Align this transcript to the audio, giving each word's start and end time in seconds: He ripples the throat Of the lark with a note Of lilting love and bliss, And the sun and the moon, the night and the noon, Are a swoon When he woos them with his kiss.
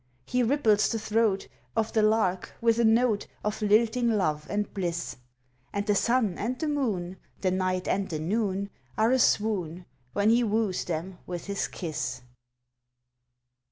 He 0.25 0.41
ripples 0.41 0.89
the 0.91 0.97
throat 0.97 1.47
Of 1.75 1.93
the 1.93 2.01
lark 2.01 2.53
with 2.59 2.79
a 2.79 2.83
note 2.83 3.27
Of 3.43 3.61
lilting 3.61 4.09
love 4.09 4.47
and 4.49 4.73
bliss, 4.73 5.17
And 5.73 5.85
the 5.85 5.93
sun 5.93 6.39
and 6.39 6.57
the 6.57 6.67
moon, 6.67 7.17
the 7.41 7.51
night 7.51 7.87
and 7.87 8.09
the 8.09 8.17
noon, 8.17 8.71
Are 8.97 9.11
a 9.11 9.19
swoon 9.19 9.85
When 10.13 10.31
he 10.31 10.43
woos 10.43 10.85
them 10.85 11.19
with 11.27 11.45
his 11.45 11.67
kiss. 11.67 12.23